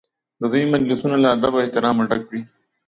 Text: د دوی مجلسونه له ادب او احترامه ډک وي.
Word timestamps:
د 0.39 0.41
دوی 0.51 0.63
مجلسونه 0.73 1.15
له 1.23 1.27
ادب 1.35 1.53
او 1.55 1.63
احترامه 1.63 2.03
ډک 2.09 2.23
وي. 2.31 2.41